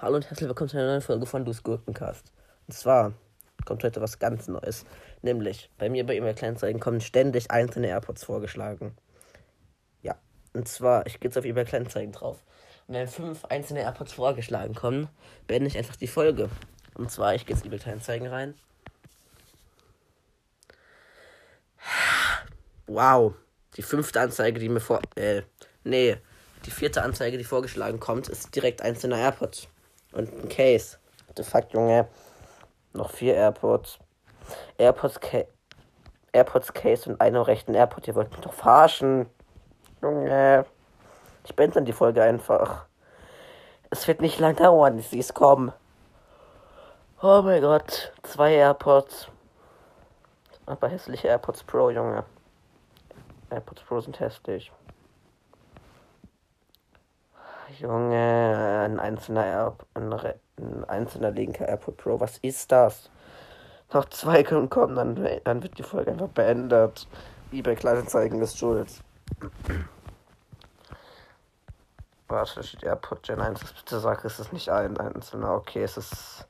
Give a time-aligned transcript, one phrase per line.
[0.00, 2.32] Hallo und herzlich willkommen zu einer neuen Folge von Dus Gurkencast.
[2.66, 3.12] Und zwar
[3.66, 4.86] kommt heute was ganz Neues.
[5.20, 8.96] Nämlich, bei mir bei E-Mail Kleinanzeigen kommen ständig einzelne AirPods vorgeschlagen.
[10.00, 10.16] Ja,
[10.54, 12.42] und zwar, ich gehe jetzt auf E-Mail Kleinanzeigen drauf.
[12.86, 15.08] Und wenn fünf einzelne AirPods vorgeschlagen kommen,
[15.46, 16.48] beende ich einfach die Folge.
[16.94, 18.54] Und zwar, ich gehe jetzt E-Mail Kleinanzeigen rein.
[22.86, 23.34] Wow,
[23.76, 25.02] die fünfte Anzeige, die mir vor.
[25.14, 25.42] Äh,
[25.84, 26.16] nee,
[26.66, 29.68] die vierte Anzeige, die vorgeschlagen kommt, ist direkt einzelner AirPods.
[30.12, 30.98] Und ein Case.
[31.36, 32.08] The fuck, Junge.
[32.92, 33.98] Noch vier AirPods.
[34.78, 35.44] AirPods, Ca
[36.32, 38.06] AirPods Case und einen rechten AirPod.
[38.06, 39.26] Ihr wollt mich doch verarschen.
[40.02, 40.64] Junge.
[41.44, 42.86] Ich beende dann die Folge einfach.
[43.90, 45.72] Es wird nicht lang dauern, bis sie es kommen.
[47.22, 48.12] Oh mein Gott.
[48.22, 49.28] Zwei AirPods.
[50.66, 52.24] Aber hässliche AirPods Pro, Junge.
[53.50, 54.70] AirPods Pro sind hässlich.
[57.80, 62.20] Junge, ein einzelner ein, ein, einzelner linker AirPod Pro.
[62.20, 63.10] Was ist das?
[63.92, 67.08] Noch zwei können kommen, dann, dann wird die Folge einfach beendet.
[67.50, 68.88] Wie bei Kleinanzeigen ist schuld.
[72.28, 73.60] Warte, da steht AirPod Gen 1.
[73.72, 75.54] Bitte sag, es ist nicht ein einzelner.
[75.54, 76.46] Okay, es ist.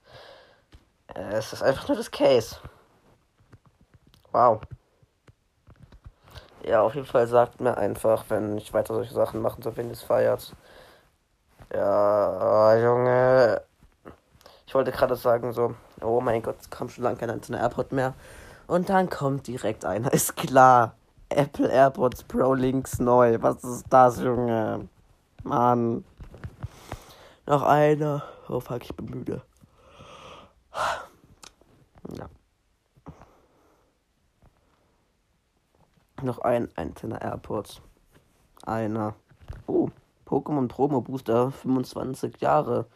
[1.15, 2.57] Äh, es ist einfach nur das Case.
[4.33, 4.61] Wow.
[6.65, 9.87] Ja, auf jeden Fall sagt mir einfach, wenn ich weiter solche Sachen machen soll, wenn
[9.87, 10.55] ihr es feiert.
[11.73, 13.63] Ja, Junge.
[14.67, 17.93] Ich wollte gerade sagen, so, oh mein Gott, es kam schon lange kein einzelner AirPod
[17.93, 18.15] mehr.
[18.67, 20.95] Und dann kommt direkt einer, ist klar.
[21.29, 23.39] Apple AirPods Pro links neu.
[23.41, 24.89] Was ist das, Junge?
[25.45, 26.05] Mann.
[27.47, 28.25] Noch einer.
[28.49, 29.43] Oh fuck, ich bin müde.
[32.17, 32.29] Ja.
[36.23, 37.81] Noch ein einzelner AirPods.
[38.67, 39.15] Einer.
[39.67, 39.89] Oh.
[40.31, 42.87] Pokémon Promo Booster 25 Jahre.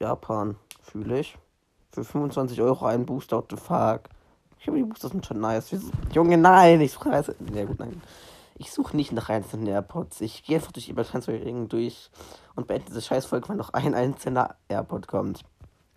[0.00, 1.36] Japan, fühle ich.
[1.92, 4.08] Für 25 Euro ein Booster, what the fuck.
[4.58, 5.74] Ich glaube, die Booster sind schon nice.
[6.12, 7.34] Junge, nein, ich suche Reise.
[7.34, 8.00] Gut, nein.
[8.56, 10.20] Ich suche nicht nach einzelnen AirPods.
[10.20, 12.10] Ich gehe einfach durch die Transferring durch
[12.54, 15.42] und beende diese Scheißfolge, weil noch ein einzelner AirPod kommt.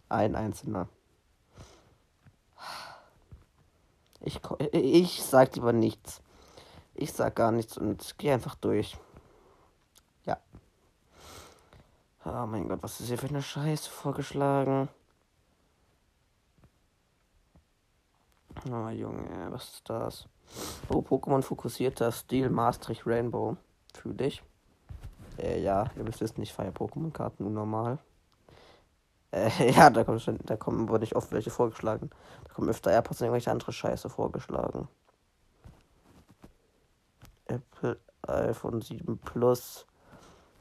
[0.10, 0.88] Ein einzelner.
[4.22, 4.40] Ich,
[4.72, 6.22] ich sag lieber nichts.
[6.94, 8.98] Ich sag gar nichts und gehe einfach durch.
[10.26, 10.38] Ja.
[12.26, 14.88] Oh mein Gott, was ist hier für eine Scheiße vorgeschlagen?
[18.66, 20.30] Oh Junge, was ist das?
[20.88, 23.58] Oh, Pokémon fokussierter Stil Maastricht Rainbow.
[23.94, 24.42] Fühl ich.
[25.38, 28.00] Äh, ja, ihr wisst es nicht, feier Pokémon-Karten nur normal.
[29.32, 32.10] Äh, ja, da kommen schon, da kommen wurde nicht oft welche vorgeschlagen.
[32.46, 34.88] Da kommen öfter AirPods und irgendwelche andere Scheiße vorgeschlagen.
[37.48, 39.86] Apple iPhone 7 Plus.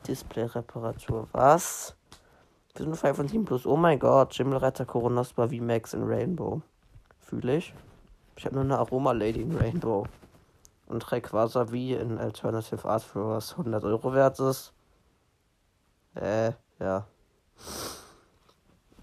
[0.02, 1.28] Display-Reparatur.
[1.32, 1.96] Was?
[2.74, 3.66] Wir sind 5 von 7 plus.
[3.66, 4.34] Oh mein Gott.
[4.34, 6.62] Schimmelretter Coronospa VMAX in Rainbow.
[7.20, 7.74] Fühle ich.
[8.36, 10.06] Ich habe nur eine Aroma Lady in Rainbow.
[10.86, 14.72] Und Rayquaza V in Alternative Art für was 100 Euro wert ist.
[16.14, 17.06] Äh, ja.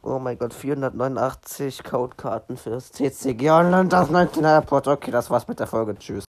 [0.01, 4.87] Oh mein Gott, 489 Codekarten fürs TCG Online, das 19 Airport.
[4.87, 5.97] Okay, das war's mit der Folge.
[5.97, 6.28] Tschüss.